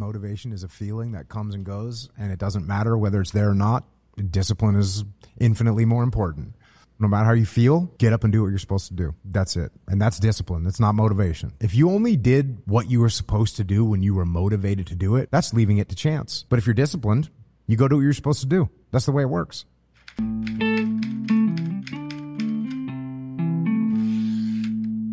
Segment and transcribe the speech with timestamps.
[0.00, 3.50] Motivation is a feeling that comes and goes, and it doesn't matter whether it's there
[3.50, 3.84] or not.
[4.30, 5.04] Discipline is
[5.38, 6.54] infinitely more important.
[6.98, 9.14] No matter how you feel, get up and do what you're supposed to do.
[9.26, 9.72] That's it.
[9.88, 10.64] And that's discipline.
[10.64, 11.52] That's not motivation.
[11.60, 14.94] If you only did what you were supposed to do when you were motivated to
[14.94, 16.46] do it, that's leaving it to chance.
[16.48, 17.28] But if you're disciplined,
[17.66, 18.70] you go do what you're supposed to do.
[18.92, 19.66] That's the way it works.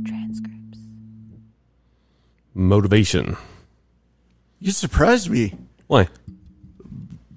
[0.06, 0.80] Transcripts.
[2.54, 3.36] Motivation.
[4.68, 5.54] You surprised me
[5.88, 6.10] Why?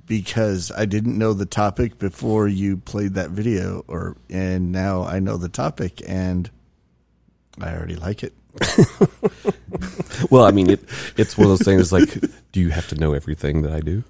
[0.05, 5.21] because I didn't know the topic before you played that video, or and now I
[5.21, 6.51] know the topic and
[7.61, 8.33] I already like it.
[10.29, 10.81] Well, I mean, it
[11.17, 14.03] it's one of those things like, do you have to know everything that I do?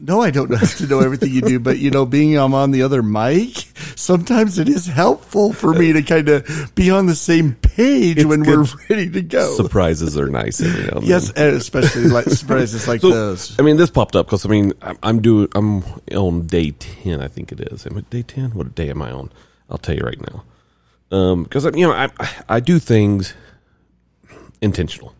[0.00, 2.70] No, I don't have to know everything you do, but you know, being I'm on
[2.70, 3.56] the other mic,
[3.96, 8.24] sometimes it is helpful for me to kind of be on the same page It's
[8.24, 8.58] when good.
[8.58, 9.56] we're ready to go.
[9.56, 13.58] Surprises are nice every now and Yes, especially like surprises like So, those.
[13.58, 15.82] I mean, this popped up because I mean, I'm, I'm doing, I'm
[16.14, 17.84] on day ten, I think it is.
[17.84, 18.50] Am I day ten?
[18.52, 19.32] What day am I on?
[19.68, 20.44] I'll tell you right now.
[21.10, 22.08] Um, because you know, I
[22.48, 23.34] I do things
[24.60, 25.12] intentional.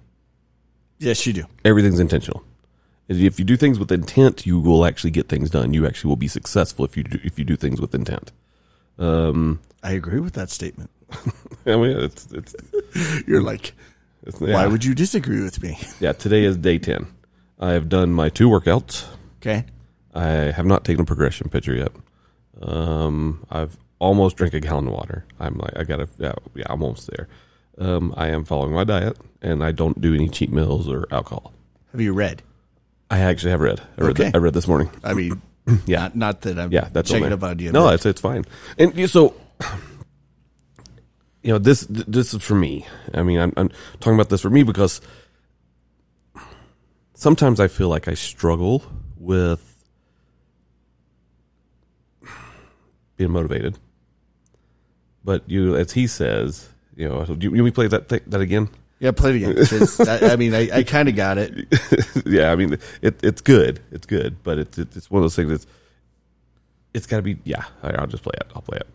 [0.99, 1.45] Yes, you do.
[1.65, 2.45] Everything's intentional.
[3.09, 5.73] If you do things with intent, you will actually get things done.
[5.73, 8.33] You actually will be successful if you do, if you do things with intent.
[8.99, 10.91] Um, I agree with that statement.
[11.67, 12.55] I mean, it's it's,
[13.27, 13.73] You're like,
[14.25, 15.79] it's why would you disagree with me?
[16.01, 16.13] yeah.
[16.13, 17.07] Today is day ten.
[17.59, 19.07] I have done my two workouts.
[19.41, 19.65] Okay.
[20.15, 21.93] I have not taken a progression picture yet.
[22.61, 25.25] Um, I've almost drank a gallon of water.
[25.41, 27.29] I'm like, I gotta, yeah, yeah, I'm almost there.
[27.79, 31.53] Um, I am following my diet, and I don't do any cheat meals or alcohol.
[31.93, 32.43] Have you read?
[33.11, 33.81] I actually have read.
[33.97, 34.31] I read, Okay.
[34.35, 34.91] I read this morning.
[35.03, 35.41] I mean,
[35.87, 36.03] Yeah.
[36.03, 37.73] not, not that I'm Yeah, that's checking up on you.
[37.73, 38.45] No, it's it's fine.
[38.79, 39.35] And you- so,
[41.43, 42.87] you know, this this is for me.
[43.15, 45.01] I mean, I'm, I'm talking about this for me because
[47.15, 48.83] sometimes I feel like I struggle
[49.17, 49.77] with
[53.17, 53.79] being motivated.
[55.25, 58.41] But you, as he says, you know, do you, you to play that thing, that
[58.41, 58.69] again?
[59.01, 59.55] Yeah, play it again.
[59.67, 61.67] 'cause I, I mean, I, I kind of got it.
[62.27, 63.81] yeah, I mean, it, it's good.
[63.93, 65.67] It's good, but it's it's it's one of those things that's
[66.95, 67.39] it's got to be.
[67.45, 68.51] Yeah, all right, I'll just play it.
[68.55, 68.87] I'll play it.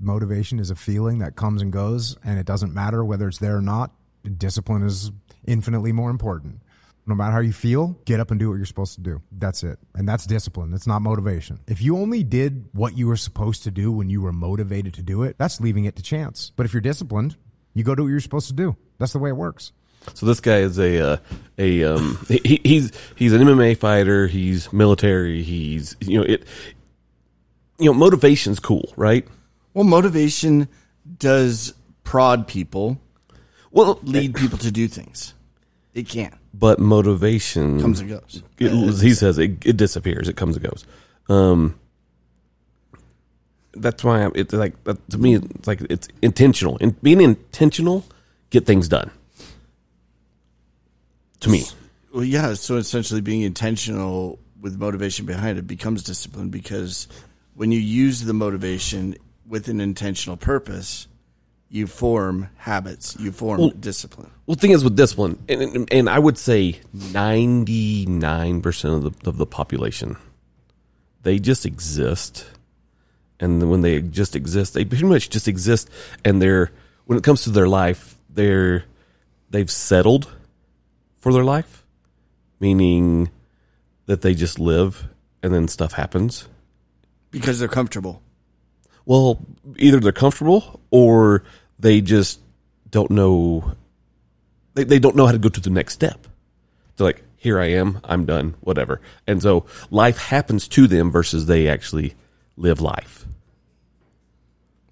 [0.00, 3.56] Motivation is a feeling that comes and goes, and it doesn't matter whether it's there
[3.56, 3.92] or not.
[4.38, 5.12] Discipline is
[5.46, 6.60] infinitely more important.
[7.06, 9.22] No matter how you feel, get up and do what you're supposed to do.
[9.32, 9.78] That's it.
[9.94, 10.70] And that's discipline.
[10.70, 11.58] That's not motivation.
[11.66, 15.02] If you only did what you were supposed to do when you were motivated to
[15.02, 16.52] do it, that's leaving it to chance.
[16.54, 17.36] But if you're disciplined,
[17.74, 18.76] you go do what you're supposed to do.
[18.98, 19.72] That's the way it works.
[20.14, 21.16] So this guy is a uh,
[21.58, 24.26] a um, he, he's he's an MMA fighter.
[24.26, 25.42] He's military.
[25.42, 26.44] He's you know it.
[27.78, 29.26] You know, motivation's cool, right?
[29.74, 30.68] Well, motivation
[31.18, 31.74] does
[32.04, 33.00] prod people,
[33.70, 35.34] Well, lead people to do things.
[35.94, 36.34] It can't.
[36.54, 38.42] but motivation Comes and goes.
[38.58, 40.28] It, he says it, it disappears.
[40.28, 40.84] It comes and goes.
[41.28, 41.78] Um,
[43.74, 45.36] that's why I'm, it's like that, to me.
[45.36, 46.78] It's like it's intentional.
[46.80, 48.04] And being intentional,
[48.50, 49.10] get things done.
[51.40, 51.64] To me,
[52.14, 52.54] Well, yeah.
[52.54, 57.08] So essentially, being intentional with motivation behind it becomes discipline because
[57.54, 59.16] when you use the motivation
[59.48, 61.08] with an intentional purpose,
[61.68, 64.30] you form habits, you form discipline.
[64.46, 68.94] well, the thing is with discipline, and, and, and I would say ninety nine percent
[69.04, 70.16] of the of the population,
[71.22, 72.46] they just exist,
[73.42, 75.90] and when they just exist, they pretty much just exist,
[76.24, 76.70] and they're
[77.06, 78.84] when it comes to their life, they're
[79.50, 80.32] they've settled
[81.18, 81.84] for their life,
[82.60, 83.30] meaning
[84.06, 85.08] that they just live
[85.42, 86.48] and then stuff happens.
[87.32, 88.22] Because they're comfortable.
[89.04, 89.44] Well,
[89.76, 91.42] either they're comfortable or
[91.78, 92.40] they just
[92.90, 93.74] don't know.
[94.74, 96.28] They, they don't know how to go to the next step.
[96.96, 99.00] They're like, here I am, I'm done, whatever.
[99.26, 102.14] And so life happens to them versus they actually
[102.56, 103.26] live life.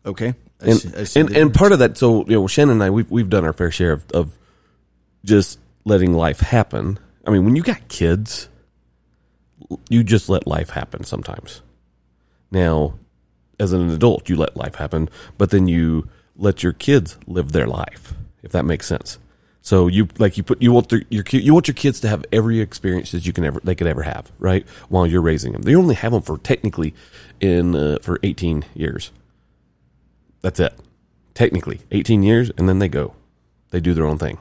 [0.04, 0.34] Okay.
[0.60, 2.82] I And see- I see and, and part of that, so you know, Shannon and
[2.82, 4.38] I, we've we've done our fair share of, of
[5.24, 6.98] just letting life happen.
[7.27, 8.48] I mean, when you got kids,
[9.89, 11.62] you just let life happen sometimes.
[12.51, 12.95] Now,
[13.59, 15.09] as an adult, you let life happen,
[15.39, 19.18] but then you let your kids live their life, if that makes sense.
[19.62, 22.24] So you like you put you want their, your you want your kids to have
[22.33, 24.66] every experience that you can ever they could ever have, right?
[24.89, 26.95] While you're raising them, they only have them for technically
[27.41, 29.12] in uh, for 18 years.
[30.41, 30.78] That's it.
[31.34, 33.15] Technically, 18 years, and then they go.
[33.71, 34.39] They do their own thing.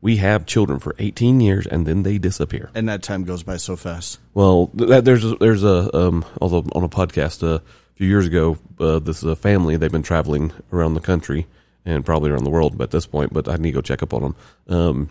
[0.00, 2.70] We have children for 18 years, and then they disappear.
[2.74, 4.18] And that time goes by so fast.
[4.34, 7.62] Well, that, there's a, there's a um, although on a podcast uh, a
[7.94, 9.76] few years ago, uh, this is a family.
[9.76, 11.46] They've been traveling around the country
[11.86, 14.12] and probably around the world at this point, but I need to go check up
[14.12, 14.36] on them.
[14.68, 15.10] Um,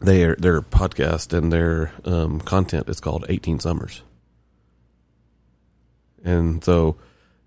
[0.00, 4.02] their their podcast and their um, content is called 18 Summers.
[6.24, 6.96] And so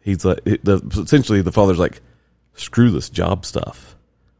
[0.01, 2.01] he's like, the, essentially, the father's like,
[2.53, 3.95] screw this job stuff.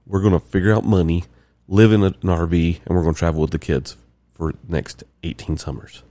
[0.05, 1.23] We're going to figure out money,
[1.67, 3.95] live in an RV, and we're going to travel with the kids
[4.33, 6.03] for next 18 summers.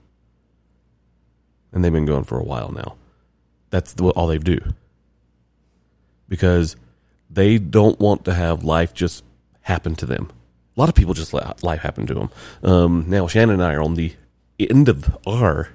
[1.72, 2.96] And they've been going for a while now.
[3.70, 4.60] That's all they do.
[6.28, 6.76] Because
[7.32, 9.24] they don't want to have life just
[9.62, 10.30] happen to them.
[10.76, 12.30] A lot of people just let life happen to them.
[12.62, 14.14] Um, now, Shannon and I are on the
[14.58, 15.70] end of our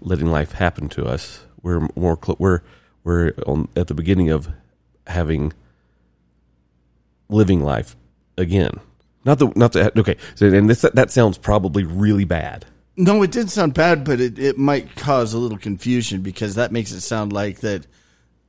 [0.00, 1.44] letting life happen to us.
[1.62, 2.60] We're more cl- we're
[3.04, 4.48] we're on at the beginning of
[5.06, 5.52] having
[7.28, 7.96] living life
[8.36, 8.80] again.
[9.24, 10.16] Not the not the okay.
[10.34, 12.66] So and this that sounds probably really bad.
[12.96, 16.72] No, it did sound bad, but it, it might cause a little confusion because that
[16.72, 17.86] makes it sound like that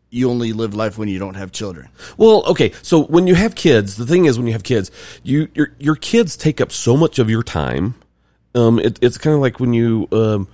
[0.09, 1.89] you only live life when you don't have children.
[2.17, 2.71] Well, okay.
[2.81, 4.91] So when you have kids, the thing is, when you have kids,
[5.23, 7.95] you your your kids take up so much of your time.
[8.55, 10.47] Um, it, it's kind of like when you um,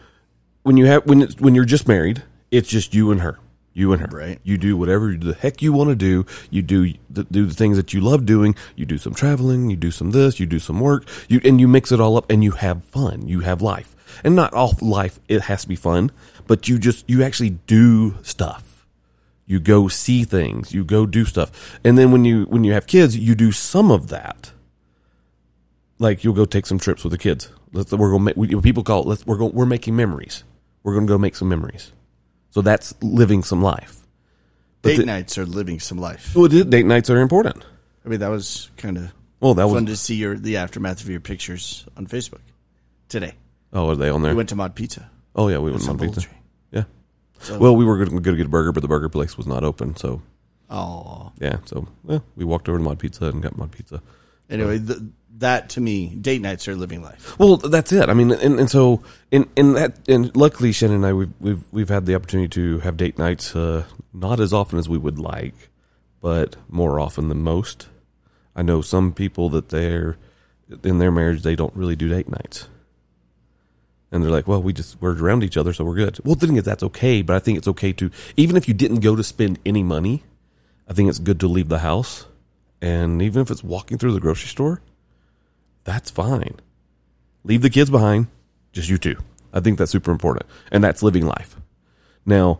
[0.64, 3.40] when you have when it's, when you're just married, it's just you and her,
[3.74, 4.10] you and her.
[4.12, 4.40] Right.
[4.44, 6.26] You do whatever the heck you want to do.
[6.50, 8.56] You do the, do the things that you love doing.
[8.76, 9.70] You do some traveling.
[9.70, 10.40] You do some this.
[10.40, 11.08] You do some work.
[11.30, 13.28] You and you mix it all up, and you have fun.
[13.28, 15.20] You have life, and not all life.
[15.30, 16.12] It has to be fun,
[16.46, 18.75] but you just you actually do stuff
[19.46, 20.74] you go see things.
[20.74, 21.80] You go do stuff.
[21.84, 24.52] And then when you when you have kids you do some of that.
[26.00, 27.50] Like you'll go take some trips with the kids.
[27.72, 30.44] Let's we're going to make we, people call it let's we're going we're making memories.
[30.84, 31.92] We're going to go make some memories.
[32.50, 34.02] So that's living some life.
[34.82, 36.36] But Date the- nights are living some life.
[36.36, 37.64] well, date nights are important.
[38.06, 41.02] I mean, that was kind of well that was fun to see your the aftermath
[41.02, 42.42] of your pictures on Facebook
[43.10, 43.34] today.
[43.74, 44.32] oh are they on there?
[44.32, 45.10] We went to Mod Pizza.
[45.36, 46.28] oh yeah we went to mod pizza
[47.40, 49.64] So, well we were going to get a burger but the burger place was not
[49.64, 50.22] open so
[50.70, 54.02] oh, yeah so yeah, we walked over to mod pizza and got mod pizza
[54.50, 57.38] anyway, the, that to me, date nights are living life.
[57.38, 58.10] Well, that's it.
[58.10, 61.64] I mean, and, and so in in that and luckily Shannon and I we've we've
[61.72, 63.84] we've had the opportunity to have date nights uh,
[64.14, 65.70] not as often as we would like,
[66.22, 67.88] but more often than most.
[68.56, 70.18] I know some people that they're
[70.84, 72.70] in their marriage they don't really do date nights.
[74.12, 76.20] And they're like, well, we just we're around each other, so we're good.
[76.24, 78.74] Well, the thing is, that's okay, but I think it's okay to even if you
[78.74, 80.24] didn't go to spend any money,
[80.88, 82.26] I think it's good to leave the house,
[82.82, 84.82] and even if it's walking through the grocery store,
[85.84, 86.56] that's fine
[87.46, 88.28] leave the kids behind,
[88.74, 89.16] just you two.
[89.54, 91.56] I think that's super important, and that's living life.
[92.26, 92.60] Now,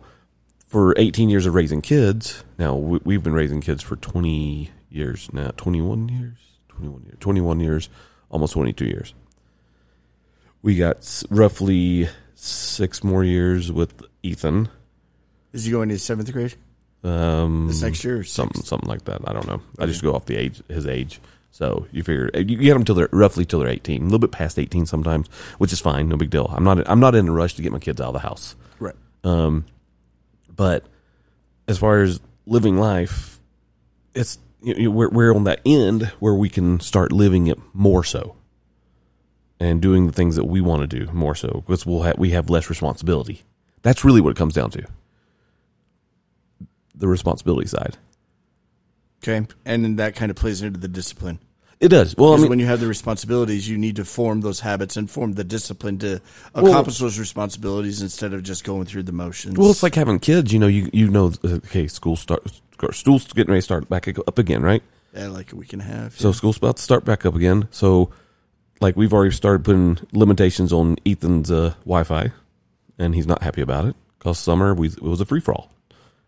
[0.68, 5.28] for 18 years of raising kids, now we- we've been raising kids for 20 years
[5.32, 6.38] now, 21 years,
[6.68, 7.88] 21 years, 21 years,
[8.30, 9.12] almost 22 years.
[10.66, 14.68] We got s- roughly six more years with Ethan.
[15.52, 16.56] Is he going to seventh grade
[17.04, 18.18] Um, this next year?
[18.18, 18.68] Or something sixth?
[18.68, 19.20] something like that.
[19.28, 19.62] I don't know.
[19.78, 21.20] I just go off the age his age.
[21.52, 24.32] So you figure you get them till they're roughly till they're eighteen, a little bit
[24.32, 25.28] past eighteen sometimes,
[25.58, 26.52] which is fine, no big deal.
[26.52, 28.56] I'm not I'm not in a rush to get my kids out of the house.
[28.80, 28.96] Right.
[29.22, 29.64] Um,
[30.54, 30.84] but
[31.68, 33.38] as far as living life,
[34.14, 38.02] it's you know, we're we're on that end where we can start living it more
[38.04, 38.34] so,
[39.60, 42.30] and doing the things that we want to do more so because we'll have we
[42.30, 43.42] have less responsibility.
[43.82, 44.84] That's really what it comes down to.
[46.94, 47.98] The responsibility side.
[49.22, 49.46] Okay.
[49.64, 51.40] And then that kind of plays into the discipline.
[51.78, 52.16] It does.
[52.16, 54.96] Well, I Because mean, when you have the responsibilities, you need to form those habits
[54.96, 56.22] and form the discipline to
[56.54, 59.58] Well- accomplish those responsibilities instead of just going through the motions.
[59.58, 60.52] well, it's like having kids.
[60.54, 62.42] You know, you you know, okay, school start,
[62.92, 64.82] school's getting ready to start back up again, right?
[65.14, 66.18] yeah, like a week and a half.
[66.18, 67.68] So school's about to start back up again.
[67.70, 68.10] So,
[68.80, 72.32] like, we've already started putting limitations on Ethan's uh, Wi-Fi,
[72.98, 75.70] and he's not happy about it because summer we it was a free for all.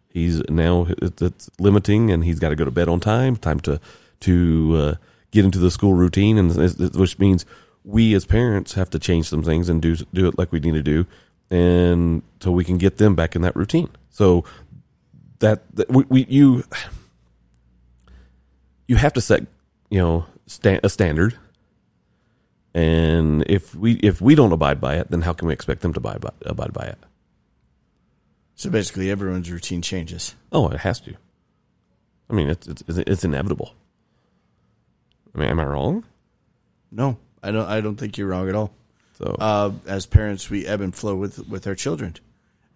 [0.08, 3.36] He's now it- it's limiting, and he's got to go to bed on time.
[3.36, 3.80] Time to
[4.20, 4.94] to uh,
[5.30, 6.54] get into the school routine, and
[6.96, 7.44] which means
[7.84, 10.72] we as parents have to change some things and do do it like we need
[10.74, 11.06] to do,
[11.50, 13.88] and so we can get them back in that routine.
[14.10, 14.44] So
[15.40, 16.64] that, that we, we you
[18.86, 19.46] you have to set
[19.90, 21.36] you know sta- a standard
[22.74, 25.92] and if we if we don't abide by it then how can we expect them
[25.92, 26.98] to abide by, abide by it
[28.54, 30.34] So basically, everyone's routine changes.
[30.52, 31.14] oh it has to
[32.30, 33.74] i mean it's it's, it's inevitable
[35.34, 36.04] i mean am i wrong
[36.90, 37.68] No, I don't.
[37.68, 38.70] I don't think you're wrong at all.
[39.18, 42.14] so Uh, as parents, we ebb and flow with with our children,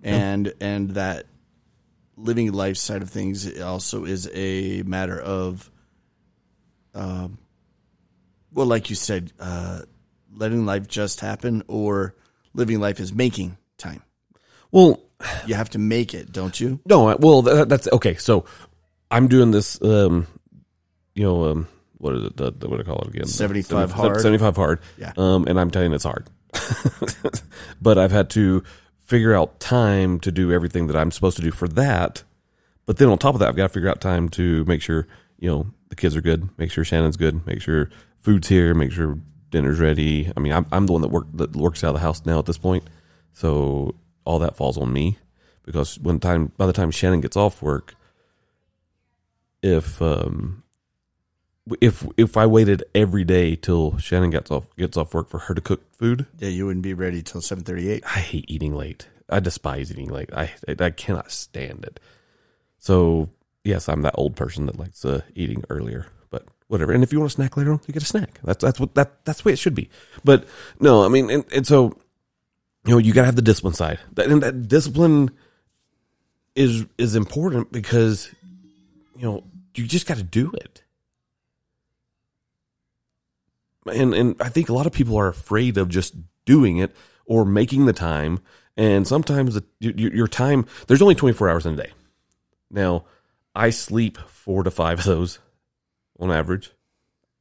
[0.03, 1.27] and and that
[2.17, 5.71] living life side of things also is a matter of,
[6.95, 7.39] um,
[8.53, 9.81] well, like you said, uh,
[10.35, 12.15] letting life just happen or
[12.55, 14.03] living life is making time.
[14.71, 15.01] well
[15.47, 16.81] You have to make it, don't you?
[16.87, 18.45] no well that, that's okay so
[19.11, 20.27] i'm doing this um
[21.15, 21.69] you know um
[21.99, 22.37] what is it?
[22.37, 23.27] The, the, what do I call it again?
[23.27, 24.21] 75 Seventy- hard.
[24.21, 24.81] Seventy-five hard.
[24.99, 25.13] Yeah.
[25.17, 26.27] Um, and I'm telling you, it's hard.
[27.81, 28.65] but I've had to
[29.05, 32.25] figure out time to do everything that I'm supposed to do for that.
[32.87, 35.07] But then on top of that, I've got to figure out time to make sure
[35.39, 37.89] you know the kids are good, make sure Shannon's good, make sure
[38.23, 39.19] food's here, make sure
[39.51, 40.33] dinner's ready.
[40.37, 42.39] I mean, I'm I'm the one that work that works out of the house now
[42.39, 42.85] at this point,
[43.33, 45.19] so all that falls on me
[45.65, 47.95] because when time by the time Shannon gets off work,
[49.63, 50.63] if um
[51.81, 55.55] if if I waited every day till Shannon gets off gets off work for her
[55.55, 58.05] to cook food, Yeah, you wouldn't be ready till seven thirty eight.
[58.05, 59.09] I hate eating late.
[59.29, 60.31] I despise eating late.
[60.33, 62.01] I I cannot stand it.
[62.79, 63.29] So
[63.65, 66.07] yes, I'm that old person that likes uh, eating earlier.
[66.73, 66.93] Whatever.
[66.93, 68.41] And if you want a snack later on, you get a snack.
[68.43, 69.91] That's that's what that that's the way it should be.
[70.25, 70.49] But
[70.81, 71.99] no, I mean, and, and so
[72.87, 75.33] you know, you got to have the discipline side, and that discipline
[76.55, 78.31] is is important because
[79.15, 80.83] you know you just got to do it.
[83.85, 86.15] And and I think a lot of people are afraid of just
[86.47, 88.41] doing it or making the time.
[88.79, 91.93] And sometimes the, your, your time there's only 24 hours in a day.
[92.71, 93.05] Now,
[93.55, 95.39] I sleep four to five of those
[96.19, 96.73] on average.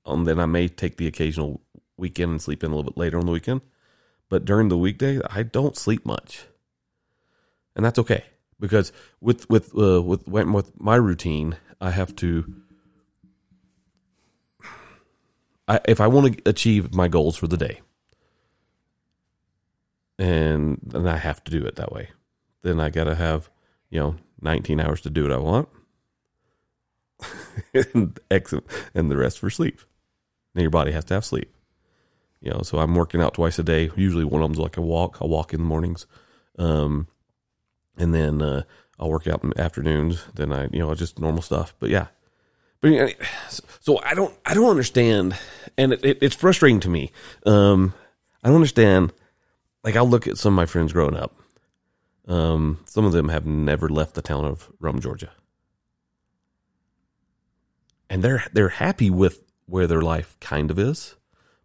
[0.06, 1.62] Um, then I may take the occasional
[1.98, 3.62] weekend and sleep in a little bit later on the weekend.
[4.30, 6.46] But during the weekday, I don't sleep much,
[7.76, 8.24] and that's okay
[8.62, 12.62] because with with uh, with with my routine, I have to.
[15.68, 17.82] I, if I want to achieve my goals for the day,
[20.18, 22.12] and then I have to do it that way,
[22.62, 23.50] then I got to have
[23.90, 25.68] you know 19 hours to do what I want,
[27.74, 29.80] and the rest for sleep.
[30.56, 31.54] Now your body has to have sleep.
[32.42, 33.92] You know, so I'm working out twice a day.
[33.96, 35.20] Usually one of them's like a walk.
[35.22, 36.08] I walk in the mornings,
[36.58, 37.08] um,
[37.98, 38.64] and then uh,
[39.00, 40.26] I'll work out in the afternoons.
[40.34, 41.76] Then I, you know, just normal stuff.
[41.80, 42.08] But yeah,
[42.82, 43.16] but
[43.80, 45.38] so I don't, I don't understand,
[45.78, 47.12] and it, it, it's frustrating to me.
[47.46, 47.94] Um,
[48.44, 49.14] I don't understand.
[49.84, 51.36] Like I'll look at some of my friends growing up.
[52.28, 55.32] Um, some of them have never left the town of Rome, Georgia,
[58.12, 61.16] and they're they're happy with where their life kind of is,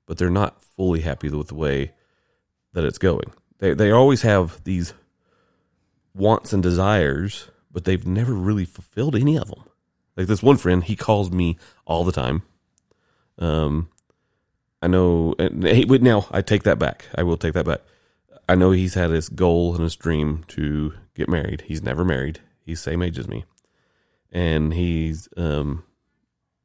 [0.07, 1.93] but they're not fully happy with the way
[2.73, 3.33] that it's going.
[3.59, 4.95] They they always have these
[6.15, 9.65] wants and desires, but they've never really fulfilled any of them.
[10.17, 12.43] Like this one friend, he calls me all the time.
[13.39, 13.89] Um,
[14.81, 15.35] I know.
[15.41, 17.07] And wait, now I take that back.
[17.17, 17.81] I will take that back.
[18.49, 21.65] I know he's had his goal and his dream to get married.
[21.67, 22.39] He's never married.
[22.65, 23.45] He's same age as me,
[24.31, 25.83] and he's um,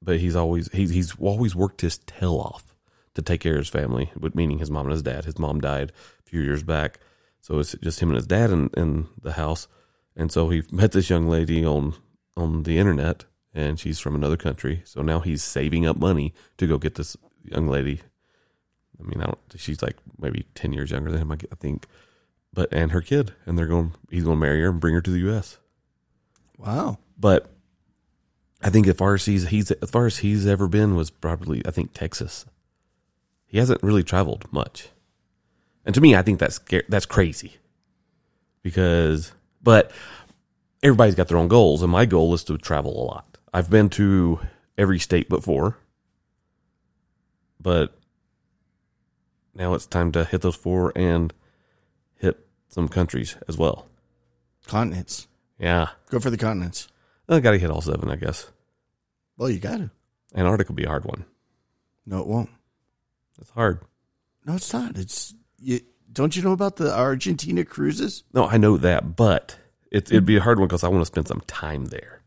[0.01, 2.75] but he's always he's he's always worked his tail off
[3.13, 5.25] to take care of his family, meaning his mom and his dad.
[5.25, 6.99] His mom died a few years back,
[7.41, 9.67] so it's just him and his dad in, in the house.
[10.15, 11.95] And so he met this young lady on
[12.35, 14.81] on the internet, and she's from another country.
[14.85, 18.01] So now he's saving up money to go get this young lady.
[18.99, 19.39] I mean, I don't.
[19.57, 21.87] She's like maybe ten years younger than him, I think.
[22.53, 23.93] But and her kid, and they're going.
[24.09, 25.57] He's going to marry her and bring her to the U.S.
[26.57, 26.99] Wow.
[27.17, 27.51] But
[28.63, 31.65] I think as far as he's he's as far as he's ever been was probably
[31.65, 32.45] I think Texas.
[33.47, 34.89] He hasn't really traveled much,
[35.85, 37.57] and to me, I think that's that's crazy.
[38.63, 39.91] Because, but
[40.83, 43.37] everybody's got their own goals, and my goal is to travel a lot.
[43.53, 44.39] I've been to
[44.77, 45.77] every state four,
[47.59, 47.97] but
[49.53, 51.33] now it's time to hit those four and
[52.17, 53.87] hit some countries as well.
[54.67, 55.27] Continents.
[55.59, 56.87] Yeah, Go for the continents.
[57.31, 58.49] I got to hit all seven, I guess.
[59.37, 59.89] Well, you got to.
[60.35, 61.25] Antarctica will be a hard one.
[62.05, 62.49] No, it won't.
[63.39, 63.79] It's hard.
[64.45, 64.97] No, it's not.
[64.97, 65.79] It's you.
[66.11, 68.23] Don't you know about the Argentina cruises?
[68.33, 69.57] No, I know that, but
[69.91, 72.21] it, it'd be a hard one because I want to spend some time there.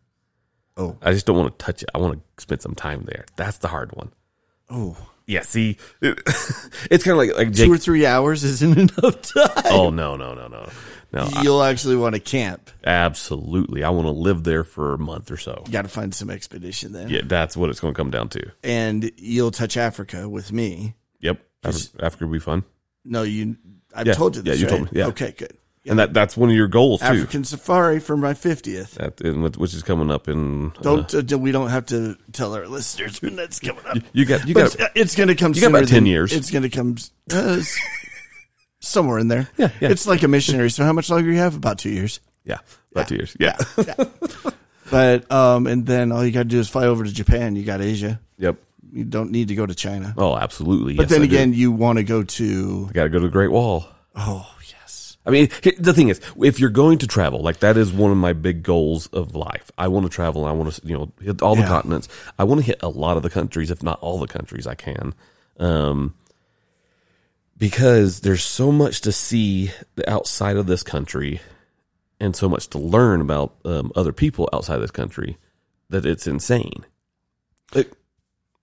[0.76, 1.90] Oh, I just don't want to touch it.
[1.94, 3.26] I want to spend some time there.
[3.37, 4.11] That's the hard one.
[4.70, 4.96] oh,
[5.26, 6.18] Yeah, see, it,
[6.90, 7.66] it's kind of like like Jake.
[7.66, 9.64] two or three hours isn't enough time.
[9.66, 10.68] oh no, no, no, no,
[11.14, 11.28] no!
[11.42, 12.71] You'll actually want to camp.
[12.85, 15.62] absolutely, I want to live there for a month or so.
[15.66, 17.09] You got to find some expedition then.
[17.09, 18.50] Yeah, that's what it's going to come down to.
[18.62, 20.94] And you'll touch Africa with me.
[21.21, 22.64] Yep, Africa would be fun,
[23.04, 23.56] No, you.
[23.94, 24.61] I've Yeah, told you this.
[24.61, 24.78] yeah, you right?
[24.78, 25.06] told me, yeah.
[25.06, 25.56] Okay, good.
[25.87, 27.06] and that that's one of your goals too.
[27.06, 28.94] African safari for my fiftieth.
[28.97, 30.73] That, and which is coming up in.
[30.78, 33.99] uh, Don't uh, we don't have to tell our listeners when that's coming up.
[34.12, 35.52] you got you got it's, it's going to come.
[35.54, 36.33] you got about 10 than- years.
[36.33, 36.97] It's going to come
[37.33, 37.61] uh,
[38.87, 39.49] somewhere in there.
[39.57, 39.91] Yeah, yeah.
[39.91, 40.71] It's like a missionary.
[40.71, 41.57] So how much longer you have?
[41.57, 42.21] About two years.
[42.45, 42.59] yeah
[42.93, 43.37] about two years.
[43.41, 43.57] Yeah.
[44.91, 47.57] But um, and then all you got to do is fly over to Japan.
[47.57, 48.21] You got Asia.
[48.38, 48.57] yep.
[48.93, 50.14] You don't need to go to China.
[50.17, 50.95] Oh, absolutely.
[50.95, 51.35] But yes, then I do.
[51.35, 52.87] again, you want to go to.
[52.91, 53.87] I got to go to the Great Wall.
[54.14, 55.49] Oh yes, I mean,
[55.79, 58.62] the thing is, if you're going to travel, like that is one of my big
[58.62, 59.73] goals of life.
[59.76, 61.69] I want to travel I want to, you know, hit all the Yeah.
[61.69, 62.07] continents.
[62.38, 64.75] I want to hit a lot of the countries, if not all the countries I
[64.76, 65.14] can.
[65.59, 66.14] Um,
[67.64, 69.71] because there's so much to see
[70.06, 71.40] outside of this country
[72.21, 75.38] and so much to learn about um, other people outside of this country
[75.88, 76.85] that it's insane.
[77.75, 77.90] Like,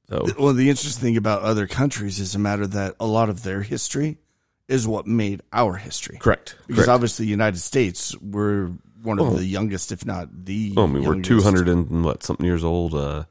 [0.08, 3.41] so, Well, the interesting thing about other countries is a matter that a lot of
[3.41, 4.20] their history
[4.67, 6.20] is what made our history.
[6.20, 6.58] correct.
[6.67, 6.93] Because correct.
[6.93, 8.67] obviously, the United States, we're
[9.01, 10.75] one of the youngest, if not the.
[10.77, 12.93] Oh, I mean, we're 200 and what, something years old.
[12.93, 13.24] Uh,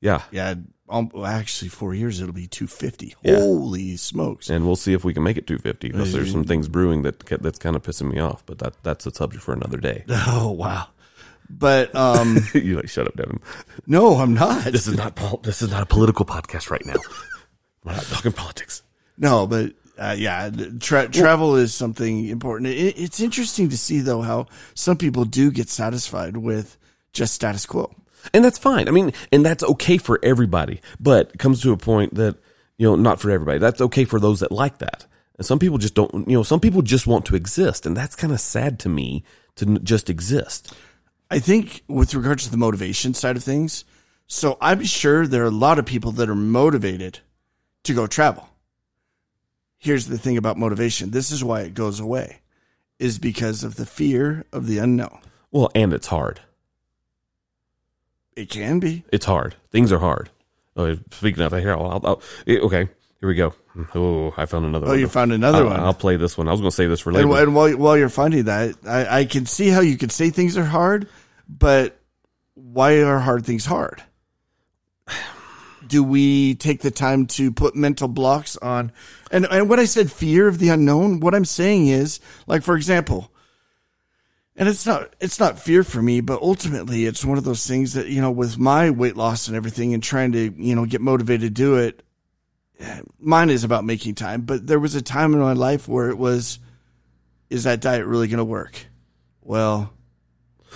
[0.00, 0.22] yeah.
[0.30, 0.54] Yeah,
[0.88, 3.14] well, actually, four years it'll be two fifty.
[3.22, 3.36] Yeah.
[3.36, 4.50] Holy smokes!
[4.50, 7.18] and we'll see if we can make it 250 because there's some things brewing that
[7.40, 10.50] that's kind of pissing me off but that that's a subject for another day Oh
[10.50, 10.88] wow!
[11.50, 13.40] But um, you like shut up devin
[13.86, 14.64] no, I'm not.
[14.64, 16.96] this is not pol- this is not a political podcast right now
[17.84, 18.82] we're not talking politics
[19.16, 22.68] No, but uh, yeah, tra- travel is something important.
[22.70, 26.76] It, it's interesting to see though how some people do get satisfied with
[27.12, 27.92] just status quo.
[28.32, 31.76] And that's fine i mean and that's okay for everybody but it comes to a
[31.76, 32.36] point that
[32.76, 35.06] you know not for everybody that's okay for those that like that
[35.36, 38.16] and some people just don't you know some people just want to exist and that's
[38.16, 39.24] kind of sad to me
[39.56, 40.74] to just exist
[41.30, 43.84] I think with regards to the motivation side of things,
[44.26, 47.20] so I'm sure there are a lot of people that are motivated
[47.84, 48.48] to go travel.
[49.76, 51.10] Here's the thing about motivation.
[51.10, 52.40] This is why it goes away
[52.98, 55.20] is because of the fear of the unknown.
[55.52, 56.40] well and it's hard
[58.38, 59.02] It can be.
[59.12, 59.56] It's hard.
[59.72, 60.30] Things are hard.
[60.76, 62.88] Oh, speaking of, here, I'll, I'll, I'll, okay,
[63.20, 63.52] here we go.
[63.96, 64.98] Oh, I found another Oh, one.
[65.00, 65.80] you found another I'll, one.
[65.80, 66.46] I'll play this one.
[66.46, 67.42] I was going to save this for And, later.
[67.42, 70.56] and while, while you're finding that, I, I can see how you could say things
[70.56, 71.08] are hard,
[71.48, 71.98] but
[72.54, 74.02] why are hard things hard?
[75.86, 78.92] Do we take the time to put mental blocks on?
[79.32, 82.76] And, and when I said fear of the unknown, what I'm saying is, like, for
[82.76, 83.32] example,
[84.58, 87.94] and it's not, it's not fear for me, but ultimately it's one of those things
[87.94, 91.00] that, you know, with my weight loss and everything and trying to, you know, get
[91.00, 92.02] motivated to do it,
[92.80, 96.10] eh, mine is about making time, but there was a time in my life where
[96.10, 96.58] it was,
[97.48, 98.86] is that diet really going to work?
[99.40, 99.92] Well,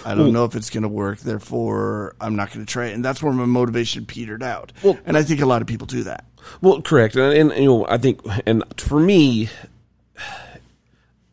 [0.04, 1.18] I don't know if it's going to work.
[1.18, 2.94] Therefore, I'm not going to try it.
[2.94, 4.72] And that's where my motivation petered out.
[4.82, 6.24] Well- and I think a lot of people do that.
[6.60, 7.14] well, correct.
[7.14, 9.50] And, and, you know, I think, and for me,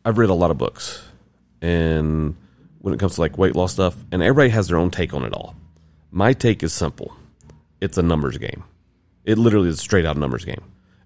[0.04, 1.02] I've read a lot of books,
[1.60, 2.36] and
[2.80, 5.24] when it comes to like weight loss stuff, and everybody has their own take on
[5.24, 5.54] it all.
[6.10, 7.14] My take is simple.
[7.80, 8.64] It's a numbers game.
[9.24, 10.62] It literally is straight out numbers game.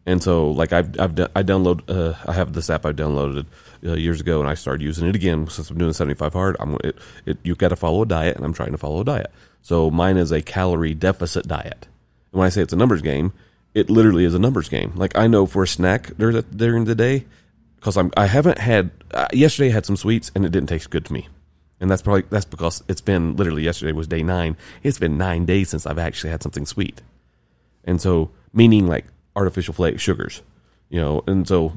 [0.07, 3.47] And so, like I've I've I download uh, I have this app I downloaded
[3.85, 6.57] uh, years ago, and I started using it again since I'm doing 75 hard.
[6.61, 9.05] I'm it, it you got to follow a diet, and I'm trying to follow a
[9.05, 9.33] diet.
[9.63, 11.89] So mine is a calorie deficit diet.
[12.33, 13.33] And when I say it's a numbers game,
[13.73, 14.93] it literally is a numbers game.
[14.95, 17.25] Like I know for a snack during the, during the day,
[17.85, 20.89] because I'm I haven't had uh, yesterday I had some sweets and it didn't taste
[20.89, 21.29] good to me,
[21.81, 24.57] and that's probably that's because it's been literally yesterday was day nine.
[24.83, 27.03] It's been nine days since I've actually had something sweet,
[27.85, 29.05] and so meaning like
[29.37, 30.41] artificial flake sugars,
[30.89, 31.23] you know.
[31.27, 31.75] And so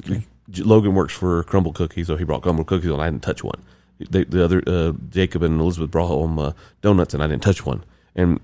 [0.49, 3.43] J- Logan works for Crumbl Cookies, so he brought Crumbl Cookies and I didn't touch
[3.43, 3.61] one.
[3.99, 7.65] The, the other uh, Jacob and Elizabeth brought home uh, donuts and I didn't touch
[7.65, 7.83] one,
[8.15, 8.39] and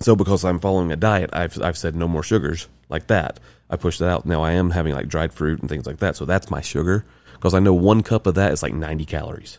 [0.00, 3.38] so because I'm following a diet, I've I've said no more sugars like that.
[3.68, 4.26] I push that out.
[4.26, 6.16] Now I am having like dried fruit and things like that.
[6.16, 9.58] So that's my sugar because I know one cup of that is like 90 calories.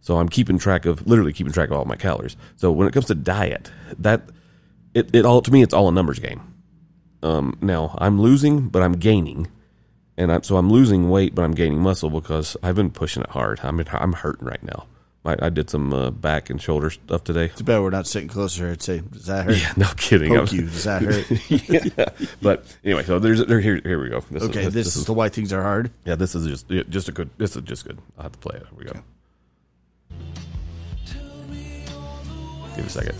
[0.00, 2.36] So I'm keeping track of literally keeping track of all my calories.
[2.56, 4.22] So when it comes to diet, that
[4.94, 6.40] it, it all to me it's all a numbers game.
[7.22, 9.48] Um, now I'm losing, but I'm gaining,
[10.16, 13.30] and I'm, so I'm losing weight, but I'm gaining muscle because I've been pushing it
[13.30, 13.58] hard.
[13.62, 14.86] I'm I'm hurting right now.
[15.26, 17.48] I, I did some uh, back and shoulder stuff today.
[17.48, 18.70] Too bad we're not sitting closer.
[18.70, 19.56] I'd say, does that hurt?
[19.56, 20.34] Yeah, no kidding.
[20.34, 20.62] Poke you.
[20.62, 21.96] Does that hurt?
[21.98, 22.26] yeah.
[22.40, 24.20] But anyway, so there's there here here we go.
[24.30, 25.90] This okay, is, this, is the why things are hard.
[26.04, 26.14] yeah.
[26.14, 27.30] This is just yeah, just a good.
[27.38, 27.98] This is just good.
[28.16, 28.66] I will have to play it.
[28.66, 29.00] Here we go.
[32.76, 33.16] Give me a second.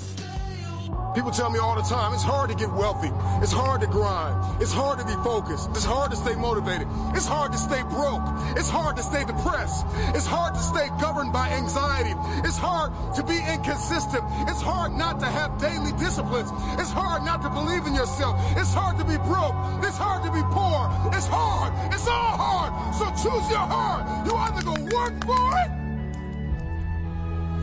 [1.15, 3.09] People tell me all the time, it's hard to get wealthy.
[3.43, 4.61] It's hard to grind.
[4.61, 5.71] It's hard to be focused.
[5.71, 6.86] It's hard to stay motivated.
[7.17, 8.23] It's hard to stay broke.
[8.57, 9.87] It's hard to stay depressed.
[10.15, 12.15] It's hard to stay governed by anxiety.
[12.45, 14.23] It's hard to be inconsistent.
[14.47, 16.51] It's hard not to have daily disciplines.
[16.79, 18.37] It's hard not to believe in yourself.
[18.57, 19.57] It's hard to be broke.
[19.83, 20.93] It's hard to be poor.
[21.17, 21.73] It's hard.
[21.93, 22.71] It's all hard.
[22.95, 24.05] So choose your hard.
[24.27, 25.87] You either go work for it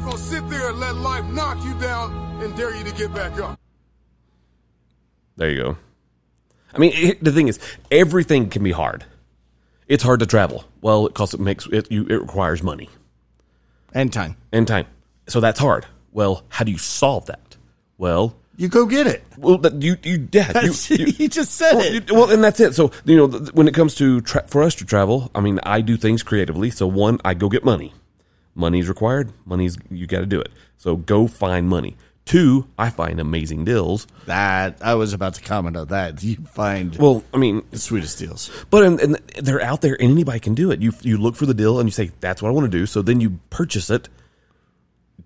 [0.03, 2.11] you're gonna sit there and let life knock you down
[2.43, 3.57] and dare you to get back up.
[5.37, 5.77] There you go.
[6.73, 7.57] I mean, it, the thing is,
[7.89, 9.05] everything can be hard.
[9.87, 10.63] It's hard to travel.
[10.81, 12.89] Well, because it makes it you it requires money
[13.93, 14.37] And time.
[14.51, 14.85] and time.
[15.27, 15.85] So that's hard.
[16.11, 17.57] Well, how do you solve that?
[17.97, 19.23] Well, You go get it.
[19.37, 22.09] Well, that you you yeah, you, you, he just said well, it.
[22.09, 22.75] you- well, and that's it.
[22.75, 25.59] So you know, th- when it comes to tra- for us to travel, I mean,
[25.63, 26.69] I do things creatively.
[26.69, 27.93] So one, I go get money.
[28.55, 29.31] Money's required.
[29.45, 30.51] Money's you got to do it.
[30.77, 31.97] So go find money.
[32.25, 34.07] Two, I find amazing deals.
[34.27, 36.23] That I was about to comment on that.
[36.23, 38.49] You find Well, I mean, the sweetest deals.
[38.69, 40.81] But and, and they're out there, and anybody can do it.
[40.81, 42.85] You you look for the deal, and you say that's what I want to do.
[42.85, 44.07] So then you purchase it,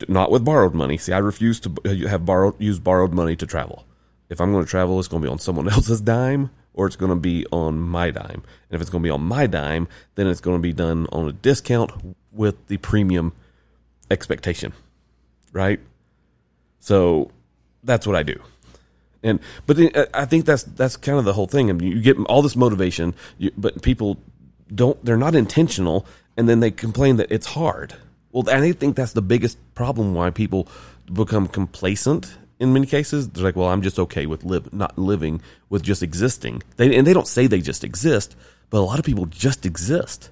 [0.07, 0.97] not with borrowed money.
[0.97, 3.85] See, I refuse to uh, have borrowed use borrowed money to travel.
[4.29, 6.95] If I'm going to travel, it's going to be on someone else's dime, or it's
[6.95, 8.43] going to be on my dime.
[8.69, 11.07] And if it's going to be on my dime, then it's going to be done
[11.11, 11.91] on a discount
[12.31, 13.33] with the premium
[14.09, 14.73] expectation,
[15.53, 15.79] right?
[16.87, 17.31] So
[17.83, 18.41] that's what I do.
[19.21, 21.69] And but uh, I think that's that's kind of the whole thing.
[21.69, 24.17] I mean, you get all this motivation, you, but people
[24.73, 24.97] don't.
[25.03, 26.05] They're not intentional,
[26.37, 27.95] and then they complain that it's hard.
[28.31, 30.69] Well, and I think that's the biggest problem why people
[31.11, 32.37] become complacent.
[32.57, 36.01] In many cases, they're like, "Well, I'm just okay with live not living with just
[36.01, 38.33] existing." They and they don't say they just exist,
[38.69, 40.29] but a lot of people just exist,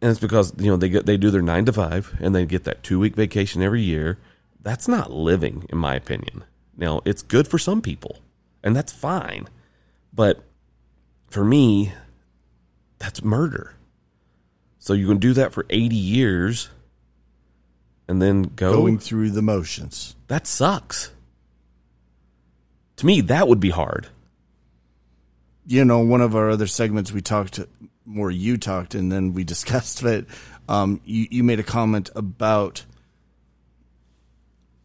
[0.00, 2.46] and it's because you know they get they do their nine to five and they
[2.46, 4.16] get that two week vacation every year.
[4.64, 6.42] That's not living, in my opinion.
[6.76, 8.18] Now, it's good for some people,
[8.64, 9.46] and that's fine.
[10.12, 10.42] But
[11.28, 11.92] for me,
[12.98, 13.74] that's murder.
[14.78, 16.70] So you can do that for 80 years
[18.08, 18.72] and then go.
[18.74, 20.16] Going through the motions.
[20.28, 21.10] that sucks.
[22.96, 24.08] To me, that would be hard.
[25.66, 27.60] you know, one of our other segments we talked
[28.06, 30.26] more you talked and then we discussed it.
[30.68, 32.84] Um, you, you made a comment about,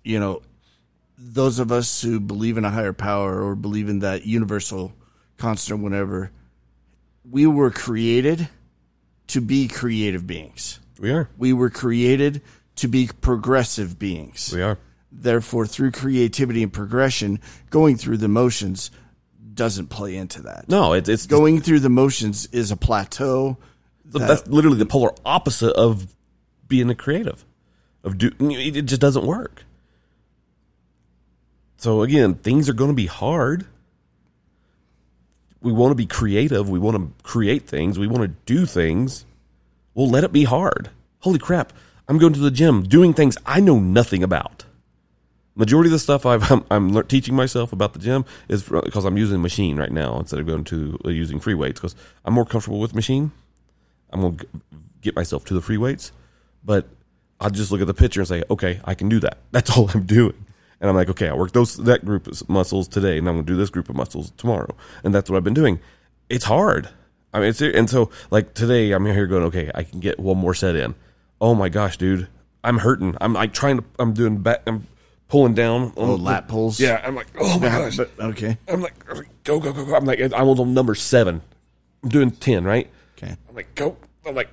[0.03, 0.41] you know,
[1.17, 4.93] those of us who believe in a higher power or believe in that universal
[5.37, 6.31] constant, whatever,
[7.29, 8.47] we were created
[9.27, 10.79] to be creative beings.
[10.99, 11.29] We are.
[11.37, 12.41] We were created
[12.77, 14.51] to be progressive beings.
[14.53, 14.77] We are.
[15.11, 18.91] Therefore, through creativity and progression, going through the motions
[19.53, 23.57] doesn't play into that No, it's it's going through the motions is a plateau.
[24.11, 26.15] So that's literally the polar opposite of
[26.67, 27.43] being a creative.
[28.03, 29.65] Of do it just doesn't work.
[31.79, 33.65] So again, things are going to be hard.
[35.61, 36.69] We want to be creative.
[36.69, 37.97] We want to create things.
[37.97, 39.25] We want to do things.
[39.93, 40.89] Well, let it be hard.
[41.19, 41.71] Holy crap!
[42.09, 44.65] I'm going to the gym, doing things I know nothing about.
[45.55, 49.05] Majority of the stuff I've, I'm, I'm lear- teaching myself about the gym is because
[49.05, 52.33] I'm using machine right now instead of going to uh, using free weights because I'm
[52.33, 53.31] more comfortable with machine.
[54.09, 54.37] I'm gonna
[55.01, 56.11] get myself to the free weights,
[56.61, 56.89] but
[57.39, 59.37] I just look at the picture and say, okay, I can do that.
[59.51, 60.45] That's all I'm doing.
[60.81, 63.45] And I'm like, okay, I work those that group of muscles today, and I'm gonna
[63.45, 65.79] do this group of muscles tomorrow, and that's what I've been doing.
[66.29, 66.89] It's hard.
[67.33, 70.37] I mean, it's and so like today, I'm here going, okay, I can get one
[70.37, 70.95] more set in.
[71.41, 72.27] Oh my gosh, dude,
[72.63, 73.17] I'm hurting.
[73.19, 73.83] I'm like trying to.
[73.99, 74.61] I'm doing back.
[74.67, 74.87] I'm
[75.29, 75.93] pulling down.
[75.95, 76.79] on Oh, lat pulls.
[76.79, 77.97] Yeah, I'm like, oh my gosh.
[77.97, 78.57] But, okay.
[78.67, 78.93] I'm like,
[79.43, 79.95] go, go, go, go.
[79.95, 81.41] I'm like, I'm on number seven.
[82.03, 82.89] I'm doing 10, right?
[83.17, 83.35] Okay.
[83.47, 83.95] I'm like, go.
[84.25, 84.49] I'm like,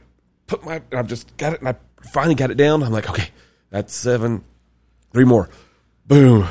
[0.46, 1.60] put my, I've just got it.
[1.60, 1.76] And I
[2.12, 2.82] finally got it down.
[2.82, 3.30] I'm like, okay,
[3.70, 4.44] that's seven.
[5.12, 5.48] Three more.
[6.06, 6.46] Boom.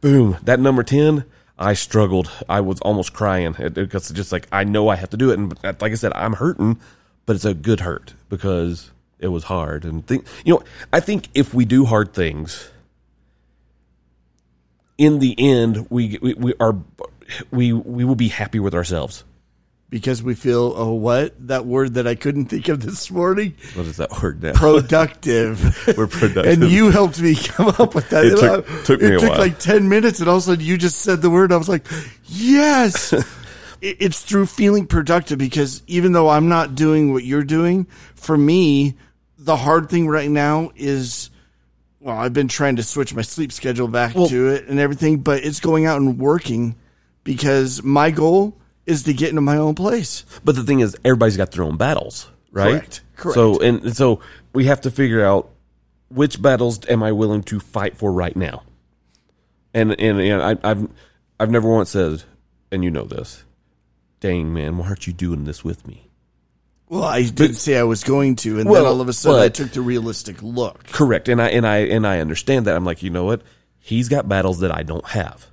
[0.00, 0.36] Boom.
[0.42, 1.24] That number 10,
[1.58, 2.30] I struggled.
[2.48, 5.38] I was almost crying because just like, I know I have to do it.
[5.38, 6.80] And like I said, I'm hurting,
[7.26, 9.84] but it's a good hurt because it was hard.
[9.84, 12.70] And think, you know, I think if we do hard things,
[14.98, 16.76] in the end, we, we, we are,
[17.50, 19.24] we, we will be happy with ourselves.
[19.94, 21.34] Because we feel, oh, what?
[21.46, 23.54] That word that I couldn't think of this morning?
[23.74, 24.52] What is that word now?
[24.54, 25.60] Productive.
[25.96, 26.46] We're productive.
[26.62, 28.24] And you helped me come up with that.
[28.24, 29.38] It took- Uh, took me it a took while.
[29.38, 31.52] like 10 minutes, and all of a sudden you just said the word.
[31.52, 31.86] I was like,
[32.24, 33.12] yes.
[33.80, 38.36] It- it's through feeling productive because even though I'm not doing what you're doing, for
[38.36, 38.94] me,
[39.38, 41.30] the hard thing right now is
[42.00, 45.18] well, I've been trying to switch my sleep schedule back Well- to it and everything,
[45.18, 46.74] but it's going out and working
[47.22, 50.24] because my goal is to get into my own place.
[50.44, 52.72] But the thing is, everybody's got their own battles, right?
[52.72, 53.00] Correct.
[53.16, 53.34] Correct.
[53.34, 54.20] So and, so
[54.52, 55.50] we have to figure out
[56.08, 58.62] which battles am I willing to fight for right now.
[59.72, 60.88] And and, and I, I've
[61.40, 62.22] I've never once said,
[62.70, 63.44] and you know this,
[64.20, 66.08] dang man, why aren't you doing this with me?
[66.88, 69.40] Well, I didn't say I was going to, and Well, then all of a sudden
[69.40, 70.84] I took the realistic look.
[70.84, 72.76] Correct, and I and I and I understand that.
[72.76, 73.42] I'm like, you know what?
[73.78, 75.46] He's got battles that I don't have,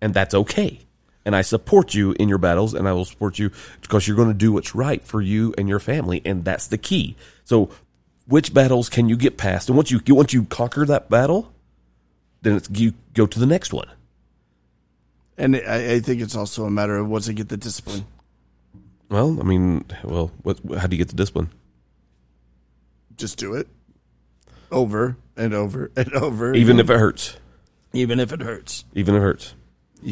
[0.00, 0.80] and that's okay.
[1.24, 4.28] And I support you in your battles, and I will support you because you're going
[4.28, 7.16] to do what's right for you and your family, and that's the key.
[7.44, 7.70] So,
[8.26, 9.68] which battles can you get past?
[9.68, 11.52] And once you once you conquer that battle,
[12.42, 13.88] then it's you go to the next one.
[15.38, 18.04] And I, I think it's also a matter of once I get the discipline.
[19.08, 21.50] Well, I mean, well, what, how do you get the discipline?
[23.16, 23.68] just do it
[24.70, 26.54] over and over and over.
[26.54, 27.36] Even if it hurts.
[27.92, 28.84] even if it hurts.
[28.94, 29.54] even if it hurts.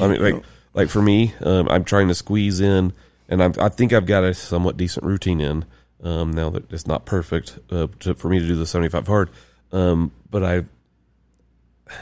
[0.00, 2.92] I mean, like like for me, um, I'm trying to squeeze in,
[3.28, 5.64] and I'm, I think I've got a somewhat decent routine in
[6.02, 9.30] um, now that it's not perfect uh, to, for me to do the 75 hard.
[9.70, 10.64] Um, but I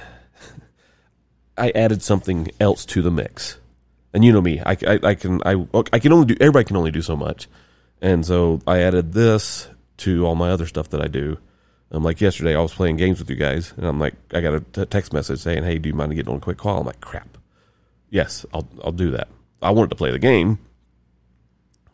[1.56, 3.58] I added something else to the mix,
[4.12, 6.76] and you know me, I, I, I can I I can only do everybody can
[6.76, 7.48] only do so much,
[8.00, 11.38] and so I added this to all my other stuff that I do.
[11.92, 14.54] Um, like yesterday, I was playing games with you guys, and I'm like, I got
[14.54, 16.86] a t- text message saying, "Hey, do you mind getting on a quick call?" I'm
[16.86, 17.36] like, "Crap,
[18.10, 19.28] yes, I'll I'll do that."
[19.62, 20.58] I wanted to play the game,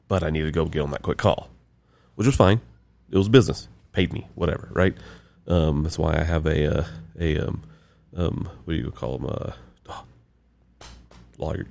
[0.09, 1.49] but I needed to go get on that quick call,
[2.15, 2.61] which was fine.
[3.11, 4.95] It was business, paid me, whatever, right?
[5.47, 6.85] Um, that's why I have a uh,
[7.19, 7.63] a um,
[8.17, 9.27] um, what do you call them?
[9.27, 9.53] Uh,
[9.89, 10.05] oh,
[11.39, 11.67] lawyer,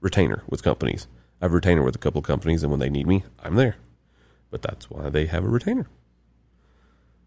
[0.00, 1.06] retainer with companies.
[1.40, 3.54] I have a retainer with a couple of companies, and when they need me, I'm
[3.54, 3.76] there.
[4.50, 5.86] But that's why they have a retainer.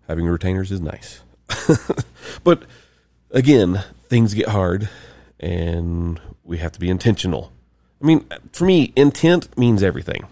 [0.08, 1.22] Having retainers is nice.
[2.44, 2.64] but
[3.30, 4.90] again, things get hard,
[5.42, 7.52] and we have to be intentional.
[8.02, 10.28] I mean, for me, intent means everything.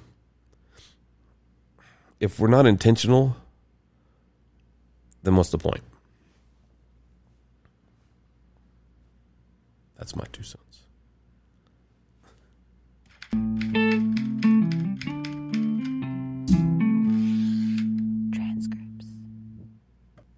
[2.19, 3.35] If we're not intentional,
[5.23, 5.83] then what's the point?
[9.97, 10.65] That's my two cents.